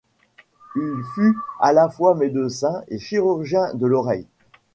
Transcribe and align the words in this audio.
Il 0.75 1.03
fut 1.13 1.37
à 1.59 1.73
la 1.73 1.87
fois 1.87 2.15
médecin 2.15 2.81
et 2.87 2.97
chirurgien 2.97 3.71
de 3.75 3.85
l'oreille. 3.85 4.25